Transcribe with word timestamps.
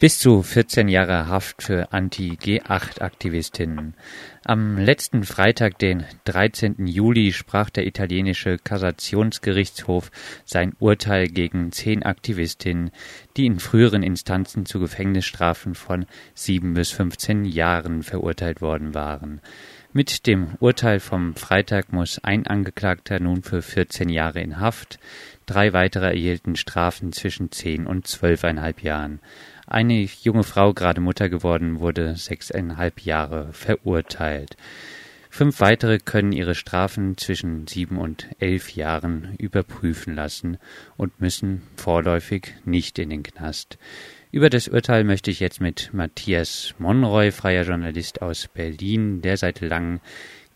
Bis 0.00 0.20
zu 0.20 0.44
14 0.44 0.86
Jahre 0.86 1.26
Haft 1.26 1.60
für 1.60 1.92
Anti-G8-Aktivistinnen. 1.92 3.94
Am 4.44 4.78
letzten 4.78 5.24
Freitag, 5.24 5.76
den 5.80 6.04
13. 6.22 6.86
Juli, 6.86 7.32
sprach 7.32 7.68
der 7.68 7.84
italienische 7.84 8.58
Kassationsgerichtshof 8.58 10.12
sein 10.44 10.76
Urteil 10.78 11.26
gegen 11.26 11.72
zehn 11.72 12.04
Aktivistinnen, 12.04 12.92
die 13.36 13.46
in 13.46 13.58
früheren 13.58 14.04
Instanzen 14.04 14.66
zu 14.66 14.78
Gefängnisstrafen 14.78 15.74
von 15.74 16.06
sieben 16.32 16.74
bis 16.74 16.92
15 16.92 17.44
Jahren 17.44 18.04
verurteilt 18.04 18.60
worden 18.60 18.94
waren. 18.94 19.40
Mit 19.92 20.28
dem 20.28 20.54
Urteil 20.60 21.00
vom 21.00 21.34
Freitag 21.34 21.92
muss 21.92 22.20
ein 22.22 22.46
Angeklagter 22.46 23.18
nun 23.18 23.42
für 23.42 23.62
14 23.62 24.10
Jahre 24.10 24.42
in 24.42 24.60
Haft, 24.60 25.00
drei 25.46 25.72
weitere 25.72 26.06
erhielten 26.06 26.54
Strafen 26.54 27.12
zwischen 27.12 27.50
10 27.50 27.88
und 27.88 28.06
zwölfeinhalb 28.06 28.84
Jahren. 28.84 29.18
Eine 29.70 30.08
junge 30.22 30.44
Frau, 30.44 30.72
gerade 30.72 31.02
Mutter 31.02 31.28
geworden, 31.28 31.78
wurde 31.78 32.16
sechseinhalb 32.16 33.02
Jahre 33.02 33.52
verurteilt. 33.52 34.56
Fünf 35.28 35.60
weitere 35.60 35.98
können 35.98 36.32
ihre 36.32 36.54
Strafen 36.54 37.18
zwischen 37.18 37.66
sieben 37.66 37.98
und 37.98 38.28
elf 38.38 38.70
Jahren 38.74 39.34
überprüfen 39.36 40.14
lassen 40.14 40.56
und 40.96 41.20
müssen 41.20 41.60
vorläufig 41.76 42.54
nicht 42.64 42.98
in 42.98 43.10
den 43.10 43.22
Knast. 43.22 43.76
Über 44.30 44.48
das 44.48 44.68
Urteil 44.68 45.04
möchte 45.04 45.30
ich 45.30 45.38
jetzt 45.38 45.60
mit 45.60 45.90
Matthias 45.92 46.74
Monroy, 46.78 47.30
freier 47.30 47.64
Journalist 47.64 48.22
aus 48.22 48.48
Berlin, 48.48 49.20
der 49.20 49.36
seit 49.36 49.60
langem 49.60 50.00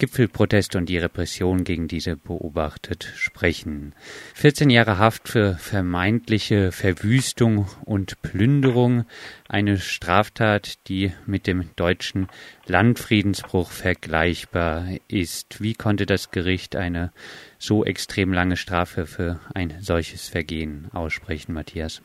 Gipfelproteste 0.03 0.79
und 0.79 0.89
die 0.89 0.99
Repression 0.99 1.63
gegen 1.63 1.87
diese 1.87 2.17
beobachtet, 2.17 3.13
sprechen. 3.15 3.95
14 4.35 4.69
Jahre 4.69 4.99
Haft 4.99 5.29
für 5.29 5.55
vermeintliche 5.55 6.73
Verwüstung 6.73 7.69
und 7.85 8.21
Plünderung, 8.21 9.05
eine 9.49 9.79
Straftat, 9.79 10.89
die 10.89 11.13
mit 11.25 11.47
dem 11.47 11.71
deutschen 11.77 12.27
Landfriedensbruch 12.67 13.71
vergleichbar 13.71 14.89
ist. 15.07 15.63
Wie 15.63 15.75
konnte 15.75 16.05
das 16.05 16.33
Gericht 16.33 16.75
eine 16.75 17.13
so 17.61 17.85
extrem 17.85 18.33
lange 18.33 18.57
Strafe 18.57 19.07
für 19.07 19.39
ein 19.55 19.73
solches 19.79 20.29
Vergehen 20.29 20.89
aussprechen, 20.93 21.53
Matthias? 21.53 22.03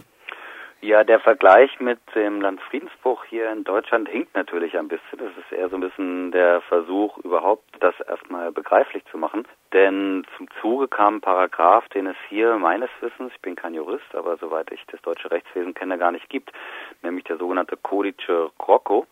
Ja, 0.79 1.03
der 1.03 1.19
Vergleich 1.19 1.79
mit 1.79 1.99
dem 2.13 2.39
Landfriedensbruch 2.39 3.25
hier 3.25 3.51
in 3.51 3.63
Deutschland 3.63 4.07
hinkt 4.07 4.35
natürlich 4.35 4.77
ein 4.77 4.87
bisschen. 4.87 5.17
Das 5.17 5.31
ist 5.35 5.51
eher 5.51 5.69
so 5.69 5.75
ein 5.75 5.81
bisschen 5.81 6.31
der 6.31 6.61
Versuch, 6.61 7.17
überhaupt 7.19 7.63
das 7.79 7.95
erstmal 8.07 8.51
begreiflich 8.51 9.03
zu 9.05 9.17
machen. 9.17 9.47
Denn 9.73 10.23
zum 10.37 10.47
Zuge 10.61 10.87
kam 10.87 11.15
ein 11.15 11.21
Paragraph, 11.21 11.89
den 11.89 12.05
es 12.05 12.15
hier 12.29 12.57
meines 12.57 12.89
Wissens, 13.01 13.31
ich 13.33 13.41
bin 13.41 13.55
kein 13.55 13.73
Jurist, 13.73 14.13
aber 14.13 14.37
soweit 14.37 14.71
ich 14.71 14.85
das 14.91 15.01
deutsche 15.01 15.31
Rechtswesen 15.31 15.73
kenne, 15.73 15.97
gar 15.97 16.11
nicht 16.11 16.29
gibt, 16.29 16.51
nämlich 17.01 17.25
der 17.25 17.37
sogenannte 17.37 17.75
Codice 17.75 18.51
Rocco 18.59 19.07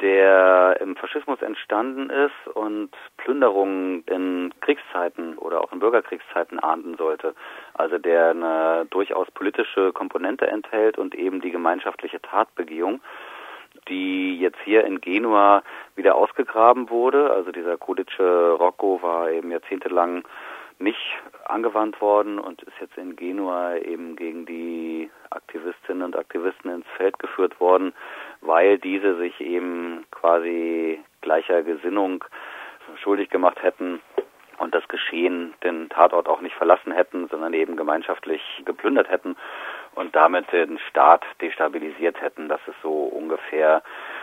der 0.00 0.78
im 0.80 0.96
Faschismus 0.96 1.42
entstanden 1.42 2.10
ist 2.10 2.54
und 2.54 2.90
Plünderungen 3.16 4.04
in 4.06 4.54
Kriegszeiten 4.60 5.36
oder 5.38 5.62
auch 5.62 5.72
in 5.72 5.80
Bürgerkriegszeiten 5.80 6.60
ahnden 6.60 6.96
sollte. 6.96 7.34
Also 7.74 7.98
der 7.98 8.30
eine 8.30 8.86
durchaus 8.90 9.30
politische 9.32 9.92
Komponente 9.92 10.46
enthält 10.46 10.98
und 10.98 11.14
eben 11.14 11.40
die 11.40 11.50
gemeinschaftliche 11.50 12.20
Tatbegehung, 12.22 13.00
die 13.88 14.38
jetzt 14.38 14.58
hier 14.64 14.84
in 14.84 15.00
Genua 15.00 15.62
wieder 15.96 16.14
ausgegraben 16.14 16.90
wurde. 16.90 17.30
Also 17.30 17.50
dieser 17.50 17.76
Codice 17.76 18.20
Rocco 18.20 19.00
war 19.02 19.30
eben 19.30 19.50
jahrzehntelang 19.50 20.24
nicht 20.78 21.18
angewandt 21.46 22.00
worden 22.00 22.38
und 22.38 22.62
ist 22.62 22.78
jetzt 22.80 22.96
in 22.96 23.16
Genua 23.16 23.76
eben 23.76 24.14
gegen 24.14 24.46
die 24.46 25.10
Aktivistinnen 25.30 26.02
und 26.02 26.16
Aktivisten 26.16 26.70
ins 26.70 26.86
Feld 26.96 27.18
geführt 27.18 27.58
worden, 27.60 27.92
weil 28.48 28.78
diese 28.78 29.16
sich 29.18 29.38
eben 29.42 30.06
quasi 30.10 30.98
gleicher 31.20 31.62
Gesinnung 31.62 32.24
schuldig 33.02 33.28
gemacht 33.28 33.62
hätten 33.62 34.00
und 34.56 34.74
das 34.74 34.88
Geschehen 34.88 35.52
den 35.62 35.90
Tatort 35.90 36.28
auch 36.28 36.40
nicht 36.40 36.56
verlassen 36.56 36.90
hätten, 36.90 37.28
sondern 37.28 37.52
eben 37.52 37.76
gemeinschaftlich 37.76 38.40
geplündert 38.64 39.10
hätten 39.10 39.36
und 39.94 40.16
damit 40.16 40.50
den 40.50 40.78
Staat 40.88 41.24
destabilisiert 41.42 42.20
hätten. 42.22 42.48
Das 42.48 42.60
ist 42.66 42.76
so 42.82 43.04
ungefähr, 43.04 43.82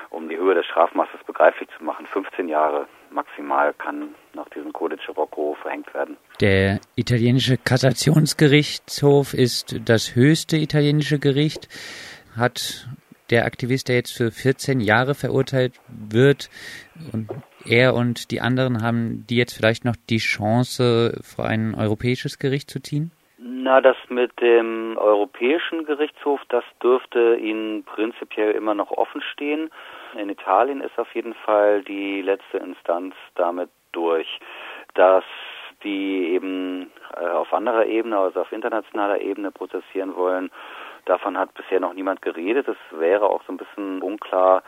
um 0.10 0.28
die 0.28 0.38
Höhe 0.38 0.56
des 0.56 0.66
Strafmasses 0.66 1.24
begreiflich 1.28 1.70
zu 1.78 1.84
machen, 1.84 2.08
15 2.08 2.50
Jahre 2.50 2.88
maximal 3.12 3.74
kann 3.74 4.16
nach 4.34 4.50
diesem 4.50 4.74
Codice 4.74 5.08
Rocco 5.16 5.56
verhängt 5.62 5.94
werden. 5.94 6.18
Der 6.42 6.80
italienische 6.96 7.58
Kassationsgerichtshof 7.58 9.36
ist 9.36 9.88
das 9.88 10.16
höchste 10.16 10.58
italienische 10.58 11.20
Gericht. 11.20 11.70
Hat 12.36 12.88
der 13.30 13.46
Aktivist, 13.46 13.90
der 13.90 13.96
jetzt 13.96 14.16
für 14.16 14.32
14 14.32 14.80
Jahre 14.80 15.16
verurteilt 15.16 15.74
wird, 15.88 16.50
und 17.12 17.30
er 17.66 17.96
und 17.96 18.32
die 18.32 18.42
anderen 18.42 18.84
haben 18.84 19.26
die 19.30 19.38
jetzt 19.38 19.54
vielleicht 19.54 19.86
noch 19.86 19.96
die 20.10 20.18
Chance, 20.18 21.20
vor 21.24 21.46
ein 21.46 21.76
europäisches 21.76 22.40
Gericht 22.40 22.70
zu 22.70 22.80
ziehen? 22.82 23.12
Na, 23.38 23.82
das 23.82 23.98
mit 24.10 24.40
dem 24.42 24.98
Europäischen 24.98 25.86
Gerichtshof, 25.86 26.40
das 26.50 26.64
dürfte 26.82 27.36
Ihnen 27.36 27.84
prinzipiell 27.84 28.52
immer 28.52 28.76
noch 28.76 28.92
offen 28.92 29.22
stehen. 29.34 29.70
In 30.20 30.30
Italien 30.30 30.82
ist 30.82 30.98
auf 30.98 31.14
jeden 31.14 31.34
Fall 31.34 31.84
die 31.84 32.22
letzte 32.22 32.58
Instanz 32.58 33.16
damit 33.36 33.70
durch, 33.92 34.40
dass 34.94 35.24
die 35.84 36.30
eben 36.34 36.92
äh, 37.16 37.28
auf 37.28 37.54
anderer 37.54 37.86
Ebene, 37.86 38.18
also 38.18 38.42
auf 38.42 38.52
internationaler 38.52 39.22
Ebene 39.22 39.52
prozessieren 39.52 40.16
wollen. 40.16 40.50
Davon 41.06 41.38
hat 41.38 41.54
bisher 41.54 41.80
noch 41.80 41.94
niemand 41.94 42.22
geredet. 42.22 42.68
Es 42.68 43.00
wäre 43.00 43.30
auch 43.30 43.44
so 43.46 43.54
ein 43.54 43.58
bisschen 43.58 44.02
unklar, 44.02 44.64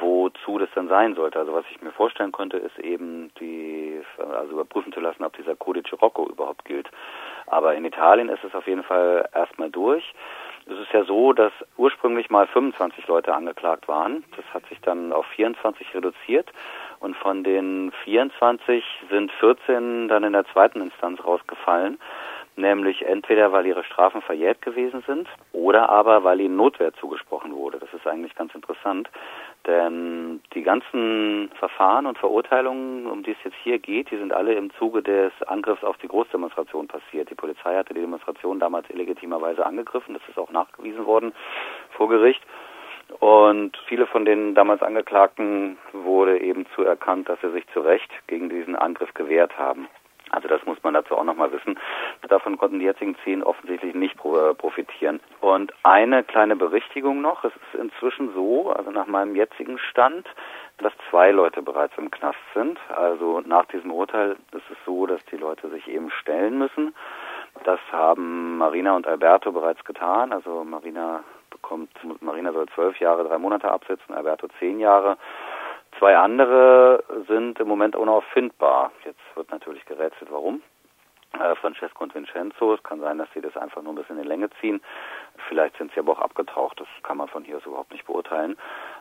wozu 0.00 0.58
das 0.58 0.68
dann 0.74 0.88
sein 0.88 1.14
sollte. 1.14 1.38
Also 1.38 1.52
was 1.52 1.64
ich 1.70 1.80
mir 1.80 1.92
vorstellen 1.92 2.32
könnte, 2.32 2.56
ist 2.56 2.78
eben 2.78 3.30
die, 3.40 4.00
also 4.18 4.52
überprüfen 4.52 4.92
zu 4.92 5.00
lassen, 5.00 5.24
ob 5.24 5.36
dieser 5.36 5.56
Codice 5.56 5.92
Rocco 6.00 6.28
überhaupt 6.28 6.64
gilt. 6.64 6.90
Aber 7.46 7.74
in 7.74 7.84
Italien 7.84 8.28
ist 8.28 8.44
es 8.44 8.54
auf 8.54 8.66
jeden 8.66 8.82
Fall 8.82 9.28
erstmal 9.34 9.70
durch. 9.70 10.14
Es 10.66 10.78
ist 10.78 10.92
ja 10.92 11.04
so, 11.04 11.32
dass 11.32 11.52
ursprünglich 11.76 12.30
mal 12.30 12.46
25 12.46 13.06
Leute 13.08 13.34
angeklagt 13.34 13.88
waren. 13.88 14.24
Das 14.36 14.44
hat 14.52 14.66
sich 14.66 14.80
dann 14.80 15.12
auf 15.12 15.26
24 15.26 15.94
reduziert. 15.94 16.50
Und 17.00 17.16
von 17.16 17.42
den 17.42 17.92
24 18.04 18.84
sind 19.10 19.32
14 19.32 20.08
dann 20.08 20.22
in 20.22 20.32
der 20.32 20.46
zweiten 20.46 20.80
Instanz 20.80 21.24
rausgefallen 21.24 21.98
nämlich 22.56 23.06
entweder 23.06 23.52
weil 23.52 23.66
ihre 23.66 23.84
Strafen 23.84 24.22
verjährt 24.22 24.62
gewesen 24.62 25.02
sind 25.06 25.28
oder 25.52 25.88
aber 25.88 26.24
weil 26.24 26.40
ihnen 26.40 26.56
Notwehr 26.56 26.92
zugesprochen 26.94 27.54
wurde. 27.54 27.78
Das 27.78 27.92
ist 27.92 28.06
eigentlich 28.06 28.34
ganz 28.34 28.54
interessant, 28.54 29.08
denn 29.66 30.40
die 30.54 30.62
ganzen 30.62 31.50
Verfahren 31.58 32.06
und 32.06 32.18
Verurteilungen, 32.18 33.06
um 33.06 33.22
die 33.22 33.32
es 33.32 33.44
jetzt 33.44 33.56
hier 33.62 33.78
geht, 33.78 34.10
die 34.10 34.16
sind 34.16 34.32
alle 34.32 34.54
im 34.54 34.70
Zuge 34.74 35.02
des 35.02 35.32
Angriffs 35.46 35.84
auf 35.84 35.96
die 35.98 36.08
Großdemonstration 36.08 36.88
passiert. 36.88 37.30
Die 37.30 37.34
Polizei 37.34 37.74
hatte 37.76 37.94
die 37.94 38.00
Demonstration 38.00 38.58
damals 38.58 38.88
illegitimerweise 38.90 39.64
angegriffen, 39.64 40.14
das 40.14 40.22
ist 40.28 40.38
auch 40.38 40.50
nachgewiesen 40.50 41.06
worden 41.06 41.32
vor 41.90 42.08
Gericht. 42.08 42.42
Und 43.18 43.76
viele 43.88 44.06
von 44.06 44.24
den 44.24 44.54
damals 44.54 44.82
Angeklagten 44.82 45.78
wurde 45.92 46.40
eben 46.40 46.64
zuerkannt, 46.74 47.28
dass 47.28 47.40
sie 47.40 47.50
sich 47.50 47.66
zu 47.72 47.80
Recht 47.80 48.10
gegen 48.28 48.48
diesen 48.48 48.76
Angriff 48.76 49.12
gewehrt 49.14 49.58
haben. 49.58 49.88
Also 50.30 50.48
das 50.48 50.64
muss 50.64 50.82
man 50.82 50.94
dazu 50.94 51.16
auch 51.16 51.24
nochmal 51.24 51.52
wissen. 51.52 51.78
Davon 52.28 52.56
konnten 52.58 52.78
die 52.78 52.84
jetzigen 52.84 53.16
zehn 53.24 53.42
offensichtlich 53.42 53.94
nicht 53.94 54.16
äh, 54.24 54.54
profitieren. 54.54 55.20
Und 55.40 55.72
eine 55.82 56.22
kleine 56.24 56.56
Berichtigung 56.56 57.20
noch. 57.20 57.44
Es 57.44 57.52
ist 57.54 57.80
inzwischen 57.80 58.32
so, 58.34 58.70
also 58.70 58.90
nach 58.90 59.06
meinem 59.06 59.34
jetzigen 59.34 59.78
Stand, 59.78 60.26
dass 60.78 60.92
zwei 61.10 61.30
Leute 61.30 61.62
bereits 61.62 61.96
im 61.98 62.10
Knast 62.10 62.38
sind. 62.54 62.78
Also 62.88 63.40
nach 63.44 63.66
diesem 63.66 63.90
Urteil 63.90 64.36
ist 64.52 64.70
es 64.70 64.78
so, 64.86 65.06
dass 65.06 65.24
die 65.26 65.36
Leute 65.36 65.68
sich 65.70 65.88
eben 65.88 66.10
stellen 66.10 66.58
müssen. 66.58 66.94
Das 67.64 67.80
haben 67.92 68.58
Marina 68.58 68.96
und 68.96 69.06
Alberto 69.06 69.52
bereits 69.52 69.84
getan. 69.84 70.32
Also 70.32 70.64
Marina 70.64 71.22
bekommt, 71.50 71.90
Marina 72.20 72.52
soll 72.52 72.66
zwölf 72.74 72.98
Jahre, 73.00 73.24
drei 73.24 73.38
Monate 73.38 73.70
absitzen, 73.70 74.14
Alberto 74.14 74.48
zehn 74.58 74.78
Jahre. 74.78 75.16
Zwei 76.00 76.16
andere 76.16 77.04
sind 77.28 77.60
im 77.60 77.68
Moment 77.68 77.94
unauffindbar. 77.94 78.90
Jetzt 79.04 79.20
wird 79.34 79.50
natürlich 79.50 79.84
gerätselt, 79.84 80.30
warum. 80.30 80.62
Äh, 81.38 81.54
Francesco 81.56 82.02
und 82.02 82.14
Vincenzo, 82.14 82.74
es 82.74 82.82
kann 82.82 83.00
sein, 83.00 83.18
dass 83.18 83.28
sie 83.34 83.42
das 83.42 83.56
einfach 83.56 83.82
nur 83.82 83.92
ein 83.92 83.96
bisschen 83.96 84.16
in 84.16 84.22
die 84.22 84.28
Länge 84.28 84.48
ziehen. 84.60 84.80
Vielleicht 85.48 85.76
sind 85.76 85.92
sie 85.92 86.00
aber 86.00 86.12
auch 86.12 86.18
abgetaucht, 86.18 86.80
das 86.80 86.88
kann 87.02 87.18
man 87.18 87.28
von 87.28 87.44
hier 87.44 87.58
aus 87.58 87.66
überhaupt 87.66 87.92
nicht 87.92 88.06
beurteilen. 88.06 88.56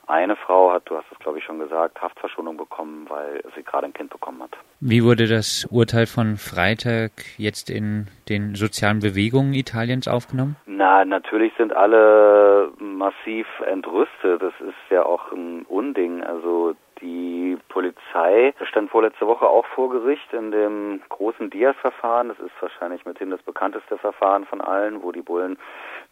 Eine 0.08 0.36
Frau 0.36 0.72
hat, 0.72 0.84
du 0.90 0.96
hast 0.96 1.06
es 1.12 1.18
glaube 1.20 1.40
ich 1.40 1.44
schon 1.44 1.58
gesagt, 1.58 2.02
Haftverschonung 2.02 2.58
bekommen, 2.58 3.08
weil 3.10 3.42
sie 3.56 3.64
gerade 3.64 3.86
ein 3.86 3.94
Kind 3.94 4.12
bekommen 4.12 4.44
hat. 4.44 4.52
Wie 4.80 5.04
wurde 5.04 5.28
das 5.28 5.68
Urteil 5.72 6.06
von 6.06 6.38
Freitag 6.38 7.12
jetzt 7.38 7.70
in 7.70 8.08
den 8.28 8.56
sozialen 8.56 9.00
Bewegungen 9.00 9.54
Italiens 9.54 10.08
aufgenommen? 10.08 10.56
Na, 10.68 11.06
natürlich 11.06 11.54
sind 11.58 11.76
alle 11.76 12.72
massiv 12.78 13.48
entrüstet. 13.66 14.42
Das 14.42 14.54
ist 14.62 14.92
ja 14.92 15.04
auch 15.04 15.32
ein 15.32 15.66
Unding. 15.68 16.24
Also 16.24 16.76
Die 17.02 17.58
Polizei 17.70 18.54
stand 18.64 18.90
vorletzte 18.92 19.26
Woche 19.26 19.48
auch 19.48 19.66
vor 19.68 19.90
Gericht 19.90 20.34
in 20.34 20.52
dem 20.52 21.02
großen 21.10 21.50
Diaz-Verfahren. 21.50 22.30
Das 22.30 22.40
ist 22.40 22.52
wahrscheinlich 22.60 23.06
mithin 23.06 23.30
das 23.30 23.42
bekannteste 23.42 23.98
Verfahren 23.98 24.46
von 24.46 24.60
allen, 24.60 25.02
wo 25.02 25.12
die 25.12 25.22
Bullen 25.22 25.58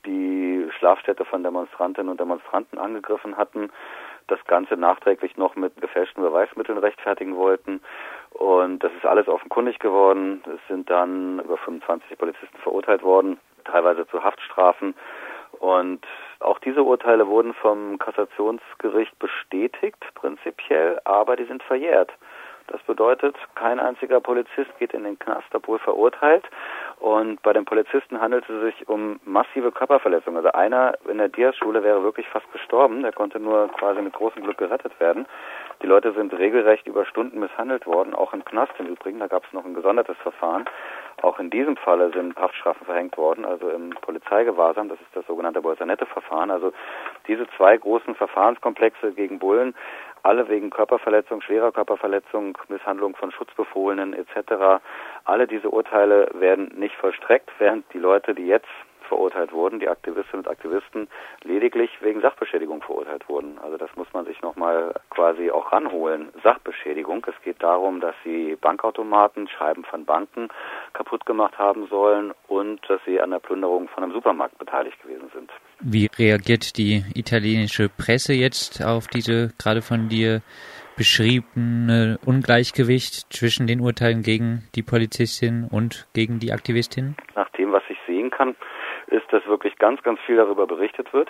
die 0.05 0.65
Schlafstätte 0.77 1.25
von 1.25 1.43
Demonstrantinnen 1.43 2.09
und 2.09 2.19
Demonstranten 2.19 2.77
angegriffen 2.77 3.37
hatten 3.37 3.69
das 4.27 4.43
Ganze 4.45 4.75
nachträglich 4.75 5.37
noch 5.37 5.55
mit 5.55 5.79
gefälschten 5.81 6.21
Beweismitteln 6.21 6.77
rechtfertigen 6.77 7.35
wollten. 7.35 7.81
Und 8.31 8.83
das 8.83 8.91
ist 8.93 9.05
alles 9.05 9.27
offenkundig 9.27 9.79
geworden. 9.79 10.43
Es 10.45 10.59
sind 10.67 10.89
dann 10.89 11.39
über 11.39 11.57
25 11.57 12.17
Polizisten 12.17 12.57
verurteilt 12.61 13.03
worden, 13.03 13.39
teilweise 13.65 14.05
zu 14.07 14.23
Haftstrafen. 14.23 14.93
Und 15.59 16.05
auch 16.39 16.59
diese 16.59 16.83
Urteile 16.83 17.27
wurden 17.27 17.53
vom 17.53 17.97
Kassationsgericht 17.97 19.17
bestätigt, 19.19 20.03
prinzipiell, 20.15 20.99
aber 21.03 21.35
die 21.35 21.45
sind 21.45 21.63
verjährt. 21.63 22.11
Das 22.67 22.81
bedeutet, 22.83 23.35
kein 23.55 23.79
einziger 23.79 24.19
Polizist 24.19 24.69
geht 24.77 24.93
in 24.93 25.03
den 25.03 25.17
Knast, 25.17 25.47
obwohl 25.53 25.79
verurteilt. 25.79 26.45
Und 26.99 27.41
bei 27.41 27.53
den 27.53 27.63
Polizisten 27.63 28.19
handelt 28.19 28.49
es 28.49 28.61
sich 28.61 28.89
um 28.89 29.19
massive 29.23 29.71
Körperverletzungen. 29.71 30.37
Also 30.37 30.51
einer 30.51 30.95
in 31.07 31.17
der 31.17 31.29
Diaz-Schule 31.29 31.83
wäre 31.83 32.03
wirklich 32.03 32.27
fast 32.27 32.51
gestorben. 32.51 33.03
Der 33.03 33.13
konnte 33.13 33.39
nur 33.39 33.69
quasi 33.69 34.01
mit 34.01 34.13
großem 34.13 34.43
Glück 34.43 34.57
gerettet 34.57 34.99
werden. 34.99 35.27
Die 35.81 35.87
Leute 35.87 36.11
sind 36.13 36.33
regelrecht 36.33 36.87
über 36.87 37.05
Stunden 37.05 37.39
misshandelt 37.39 37.85
worden, 37.85 38.13
auch 38.13 38.33
im 38.33 38.43
Knast 38.43 38.73
im 38.79 38.87
Übrigen. 38.87 39.19
Da 39.19 39.27
gab 39.27 39.45
es 39.45 39.53
noch 39.53 39.63
ein 39.63 39.75
gesondertes 39.75 40.17
Verfahren. 40.17 40.65
Auch 41.21 41.39
in 41.39 41.49
diesem 41.49 41.77
Falle 41.77 42.11
sind 42.11 42.35
Haftstrafen 42.35 42.85
verhängt 42.85 43.17
worden, 43.17 43.45
also 43.45 43.69
im 43.69 43.91
Polizeigewahrsam. 44.01 44.89
Das 44.89 44.99
ist 44.99 45.15
das 45.15 45.25
sogenannte 45.27 45.61
Bolzanette-Verfahren. 45.61 46.51
Also 46.51 46.73
diese 47.27 47.47
zwei 47.57 47.77
großen 47.77 48.15
Verfahrenskomplexe 48.15 49.13
gegen 49.13 49.39
Bullen 49.39 49.73
alle 50.27 50.49
wegen 50.49 50.69
Körperverletzung, 50.69 51.41
schwerer 51.41 51.71
Körperverletzung, 51.71 52.57
Misshandlung 52.67 53.15
von 53.15 53.31
Schutzbefohlenen 53.31 54.13
etc. 54.13 54.83
Alle 55.23 55.47
diese 55.47 55.69
Urteile 55.69 56.29
werden 56.33 56.73
nicht 56.75 56.95
vollstreckt, 56.95 57.49
während 57.59 57.85
die 57.93 57.97
Leute, 57.97 58.35
die 58.35 58.45
jetzt 58.45 58.67
verurteilt 59.07 59.53
wurden, 59.53 59.79
die 59.79 59.87
Aktivistinnen 59.87 60.45
und 60.45 60.51
Aktivisten 60.51 61.07
lediglich 61.43 61.89
wegen 62.01 62.19
Sachbeschädigung 62.19 62.81
verurteilt 62.81 63.29
wurden. 63.29 63.57
Also 63.63 63.77
das 63.77 63.89
muss 63.95 64.11
man 64.11 64.25
sich 64.25 64.41
nochmal 64.41 64.93
quasi 65.09 65.49
auch 65.49 65.71
ranholen. 65.71 66.27
Sachbeschädigung. 66.43 67.25
Es 67.25 67.41
geht 67.43 67.63
darum, 67.63 68.01
dass 68.01 68.15
sie 68.25 68.57
Bankautomaten, 68.59 69.47
Scheiben 69.47 69.85
von 69.85 70.03
Banken 70.03 70.49
kaputt 70.91 71.25
gemacht 71.25 71.57
haben 71.57 71.87
sollen 71.87 72.33
und 72.49 72.81
dass 72.89 72.99
sie 73.05 73.21
an 73.21 73.31
der 73.31 73.39
Plünderung 73.39 73.87
von 73.87 74.03
einem 74.03 74.11
Supermarkt 74.11 74.57
beteiligt 74.57 75.01
gewesen 75.01 75.31
sind. 75.33 75.49
Wie 75.79 76.09
reagiert 76.17 76.77
die 76.77 77.03
italienische 77.13 77.87
Presse 77.87 78.33
jetzt 78.33 78.83
auf 78.83 79.07
diese 79.07 79.53
gerade 79.59 79.81
von 79.83 80.09
dir 80.09 80.41
beschriebene 80.97 82.17
Ungleichgewicht 82.25 83.31
zwischen 83.31 83.67
den 83.67 83.81
Urteilen 83.81 84.23
gegen 84.23 84.67
die 84.73 84.81
Polizistin 84.81 85.67
und 85.69 86.07
gegen 86.13 86.39
die 86.39 86.51
Aktivistin? 86.51 87.15
Nach 87.35 87.49
dem, 87.51 87.71
was 87.71 87.83
ich 87.89 87.99
sehen 88.07 88.31
kann, 88.31 88.55
ist, 89.05 89.31
dass 89.31 89.45
wirklich 89.45 89.77
ganz, 89.77 90.01
ganz 90.01 90.19
viel 90.25 90.37
darüber 90.37 90.65
berichtet 90.65 91.13
wird 91.13 91.29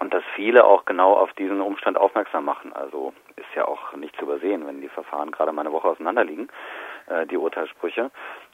und 0.00 0.14
dass 0.14 0.22
viele 0.36 0.64
auch 0.64 0.84
genau 0.84 1.14
auf 1.14 1.32
diesen 1.32 1.60
Umstand 1.60 1.96
aufmerksam 1.96 2.44
machen. 2.44 2.72
Also 2.72 3.12
ist 3.36 3.52
ja 3.56 3.66
auch 3.66 3.94
nicht 3.96 4.16
zu 4.16 4.22
übersehen, 4.22 4.66
wenn 4.66 4.80
die 4.80 4.88
Verfahren 4.88 5.32
gerade 5.32 5.52
mal 5.52 5.62
eine 5.62 5.72
Woche 5.72 5.88
auseinander 5.88 6.24
liegen, 6.24 6.48
äh, 7.08 7.26
die 7.26 7.36
Urteilssprüche. 7.36 8.10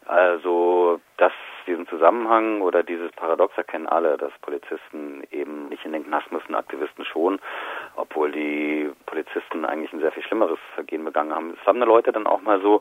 Also 0.08 1.00
dass 1.18 1.32
diesen 1.66 1.86
Zusammenhang 1.86 2.62
oder 2.62 2.82
dieses 2.82 3.12
Paradox 3.12 3.56
erkennen 3.58 3.86
alle, 3.86 4.16
dass 4.16 4.32
Polizisten 4.40 5.22
eben 5.30 5.68
nicht 5.68 5.84
in 5.84 5.92
den 5.92 6.06
Knast 6.06 6.32
müssen, 6.32 6.54
Aktivisten 6.54 7.04
schon, 7.04 7.38
obwohl 7.94 8.32
die 8.32 8.90
Polizisten 9.04 9.66
eigentlich 9.66 9.92
ein 9.92 10.00
sehr 10.00 10.10
viel 10.12 10.22
schlimmeres 10.22 10.58
Vergehen 10.74 11.04
begangen 11.04 11.34
haben. 11.34 11.54
Es 11.60 11.66
haben 11.66 11.78
Leute 11.80 12.10
dann 12.10 12.26
auch 12.26 12.40
mal 12.40 12.58
so 12.62 12.80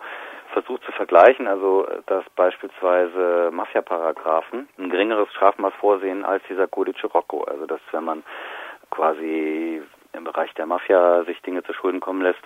versucht 0.53 0.83
zu 0.85 0.93
vergleichen, 0.93 1.47
also 1.47 1.85
dass 2.05 2.23
beispielsweise 2.37 3.49
Mafia-Paragraphen 3.51 4.69
ein 4.77 4.89
geringeres 4.89 5.29
Strafmaß 5.33 5.73
vorsehen 5.81 6.23
als 6.23 6.41
dieser 6.49 6.67
Codice 6.69 7.13
Rocco. 7.13 7.43
Also 7.43 7.65
dass 7.65 7.81
wenn 7.91 8.05
man 8.05 8.23
quasi 8.89 9.81
im 10.13 10.23
Bereich 10.23 10.53
der 10.53 10.65
Mafia 10.65 11.25
sich 11.25 11.41
Dinge 11.41 11.61
zu 11.63 11.73
Schulden 11.73 11.99
kommen 11.99 12.21
lässt, 12.21 12.41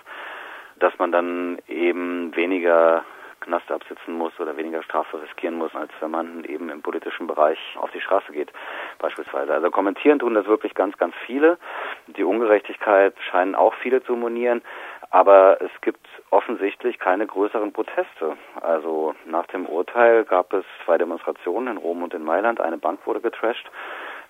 dass 0.80 0.98
man 0.98 1.12
dann 1.12 1.58
eben 1.68 2.34
weniger 2.34 3.04
Knast 3.42 3.70
absitzen 3.70 4.16
muss 4.16 4.32
oder 4.40 4.56
weniger 4.56 4.82
Strafe 4.82 5.20
riskieren 5.20 5.56
muss, 5.56 5.74
als 5.74 5.90
wenn 6.00 6.10
man 6.10 6.44
eben 6.44 6.70
im 6.70 6.82
politischen 6.82 7.26
Bereich 7.26 7.58
auf 7.76 7.90
die 7.90 8.00
Straße 8.00 8.32
geht, 8.32 8.52
beispielsweise. 8.98 9.52
Also 9.52 9.70
kommentieren 9.70 10.18
tun 10.18 10.34
das 10.34 10.46
wirklich 10.46 10.74
ganz, 10.74 10.96
ganz 10.96 11.14
viele. 11.26 11.58
Die 12.06 12.24
Ungerechtigkeit 12.24 13.14
scheinen 13.30 13.54
auch 13.54 13.74
viele 13.74 14.02
zu 14.02 14.16
monieren, 14.16 14.62
aber 15.10 15.60
es 15.60 15.70
gibt 15.82 16.06
offensichtlich 16.30 16.98
keine 16.98 17.26
größeren 17.26 17.72
Proteste. 17.72 18.36
Also 18.60 19.14
nach 19.26 19.46
dem 19.48 19.66
Urteil 19.66 20.24
gab 20.24 20.52
es 20.52 20.64
zwei 20.84 20.96
Demonstrationen 20.96 21.76
in 21.76 21.76
Rom 21.76 22.02
und 22.02 22.14
in 22.14 22.24
Mailand. 22.24 22.60
Eine 22.60 22.78
Bank 22.78 23.00
wurde 23.04 23.20
getrashed 23.20 23.70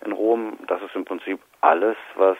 in 0.04 0.12
Rom. 0.12 0.58
Das 0.66 0.82
ist 0.82 0.96
im 0.96 1.04
Prinzip 1.04 1.40
alles, 1.60 1.96
was 2.16 2.36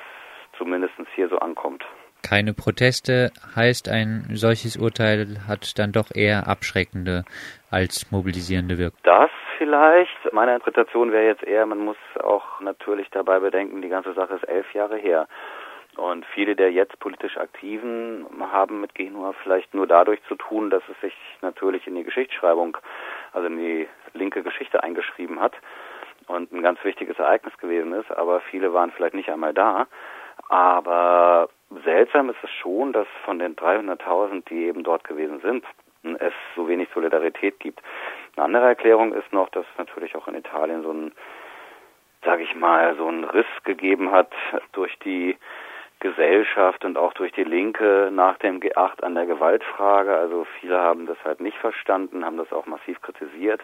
zumindest 0.58 0.94
hier 1.14 1.28
so 1.28 1.38
ankommt 1.38 1.84
keine 2.22 2.54
Proteste 2.54 3.30
heißt, 3.54 3.88
ein 3.88 4.26
solches 4.32 4.76
Urteil 4.76 5.46
hat 5.48 5.78
dann 5.78 5.92
doch 5.92 6.14
eher 6.14 6.48
abschreckende 6.48 7.24
als 7.70 8.10
mobilisierende 8.10 8.78
Wirkung. 8.78 9.00
Das 9.04 9.30
vielleicht. 9.62 10.32
Meine 10.32 10.54
Interpretation 10.54 11.12
wäre 11.12 11.26
jetzt 11.26 11.44
eher, 11.44 11.64
man 11.66 11.78
muss 11.78 11.96
auch 12.22 12.60
natürlich 12.60 13.08
dabei 13.10 13.38
bedenken, 13.38 13.80
die 13.82 13.88
ganze 13.88 14.12
Sache 14.12 14.34
ist 14.34 14.48
elf 14.48 14.72
Jahre 14.74 14.96
her. 14.96 15.28
Und 15.96 16.24
viele 16.34 16.56
der 16.56 16.72
jetzt 16.72 16.98
politisch 17.00 17.36
Aktiven 17.36 18.26
haben 18.50 18.80
mit 18.80 18.94
Genua 18.94 19.34
vielleicht 19.42 19.74
nur 19.74 19.86
dadurch 19.86 20.20
zu 20.26 20.36
tun, 20.36 20.70
dass 20.70 20.82
es 20.90 21.00
sich 21.00 21.14
natürlich 21.42 21.86
in 21.86 21.94
die 21.94 22.02
Geschichtsschreibung, 22.02 22.78
also 23.32 23.46
in 23.46 23.58
die 23.58 23.88
linke 24.14 24.42
Geschichte 24.42 24.82
eingeschrieben 24.82 25.40
hat 25.40 25.52
und 26.28 26.50
ein 26.50 26.62
ganz 26.62 26.82
wichtiges 26.82 27.19
Ereignis 27.19 27.56
gewesen 27.58 27.92
ist. 27.92 28.10
Aber 28.10 28.40
viele 28.40 28.72
waren 28.72 28.90
vielleicht 28.90 29.14
nicht 29.14 29.28
einmal 29.28 29.52
da. 29.52 29.86
Aber 30.48 31.50
seltsam 31.84 32.30
ist 32.30 32.42
es 32.42 32.50
schon, 32.50 32.92
dass 32.92 33.06
von 33.24 33.38
den 33.38 33.56
300.000, 33.56 34.44
die 34.48 34.66
eben 34.66 34.82
dort 34.82 35.04
gewesen 35.04 35.40
sind, 35.40 35.64
es 36.19 36.32
so 36.56 36.69
wenig 36.69 36.88
Solidarität 36.94 37.58
gibt. 37.60 37.80
Eine 38.36 38.46
andere 38.46 38.66
Erklärung 38.66 39.12
ist 39.12 39.32
noch, 39.32 39.48
dass 39.50 39.66
natürlich 39.78 40.14
auch 40.16 40.28
in 40.28 40.34
Italien 40.34 40.82
so 40.82 40.92
ein, 40.92 41.12
sage 42.24 42.42
ich 42.42 42.54
mal, 42.54 42.96
so 42.96 43.08
ein 43.08 43.24
Riss 43.24 43.46
gegeben 43.64 44.10
hat 44.10 44.32
durch 44.72 44.98
die 45.00 45.36
Gesellschaft 46.00 46.84
und 46.84 46.98
auch 46.98 47.12
durch 47.12 47.30
die 47.32 47.44
Linke 47.44 48.10
nach 48.12 48.36
dem 48.38 48.58
G8 48.58 49.02
an 49.02 49.14
der 49.14 49.26
Gewaltfrage. 49.26 50.16
Also 50.16 50.44
viele 50.58 50.78
haben 50.78 51.06
das 51.06 51.16
halt 51.24 51.40
nicht 51.40 51.56
verstanden, 51.58 52.24
haben 52.24 52.38
das 52.38 52.52
auch 52.52 52.66
massiv 52.66 53.00
kritisiert 53.00 53.62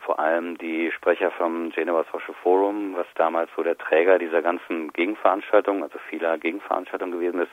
vor 0.00 0.18
allem 0.18 0.58
die 0.58 0.90
Sprecher 0.92 1.30
vom 1.30 1.70
Geneva 1.70 2.04
Social 2.10 2.34
Forum, 2.42 2.94
was 2.96 3.06
damals 3.14 3.50
so 3.56 3.62
der 3.62 3.76
Träger 3.76 4.18
dieser 4.18 4.42
ganzen 4.42 4.92
Gegenveranstaltung, 4.92 5.82
also 5.82 5.98
vieler 6.08 6.38
Gegenveranstaltungen 6.38 7.18
gewesen 7.18 7.40
ist, 7.40 7.52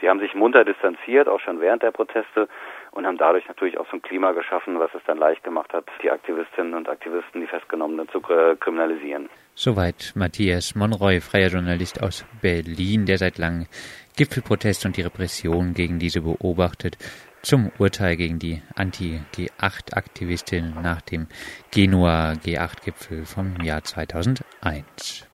die 0.00 0.08
haben 0.08 0.20
sich 0.20 0.34
munter 0.34 0.64
distanziert, 0.64 1.28
auch 1.28 1.40
schon 1.40 1.60
während 1.60 1.82
der 1.82 1.90
Proteste 1.90 2.48
und 2.96 3.06
haben 3.06 3.18
dadurch 3.18 3.46
natürlich 3.46 3.78
auch 3.78 3.86
so 3.90 3.96
ein 3.96 4.02
Klima 4.02 4.32
geschaffen, 4.32 4.80
was 4.80 4.90
es 4.94 5.02
dann 5.06 5.18
leicht 5.18 5.44
gemacht 5.44 5.72
hat, 5.72 5.84
die 6.02 6.10
Aktivistinnen 6.10 6.74
und 6.74 6.88
Aktivisten, 6.88 7.40
die 7.40 7.46
Festgenommenen 7.46 8.08
zu 8.08 8.20
kriminalisieren. 8.20 9.28
Soweit 9.54 10.12
Matthias 10.14 10.74
Monroy, 10.74 11.20
freier 11.20 11.48
Journalist 11.48 12.02
aus 12.02 12.24
Berlin, 12.42 13.06
der 13.06 13.18
seit 13.18 13.38
langem 13.38 13.66
Gipfelproteste 14.16 14.88
und 14.88 14.96
die 14.96 15.02
Repression 15.02 15.74
gegen 15.74 15.98
diese 15.98 16.22
beobachtet 16.22 16.96
zum 17.42 17.70
Urteil 17.78 18.16
gegen 18.16 18.40
die 18.40 18.60
Anti-G8-Aktivistin 18.74 20.74
nach 20.82 21.00
dem 21.02 21.28
Genua 21.70 22.32
G8-Gipfel 22.32 23.24
vom 23.24 23.60
Jahr 23.62 23.84
2001. 23.84 25.24